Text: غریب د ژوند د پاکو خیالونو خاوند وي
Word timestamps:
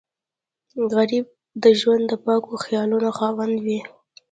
غریب 0.93 1.25
د 1.63 1.65
ژوند 1.79 2.03
د 2.07 2.13
پاکو 2.25 2.53
خیالونو 2.63 3.09
خاوند 3.17 3.55
وي 3.65 3.79